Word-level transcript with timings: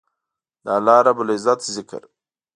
د 0.63 0.65
الله 0.77 0.97
رب 1.05 1.17
العزت 1.23 1.59
ذکر 1.77 2.03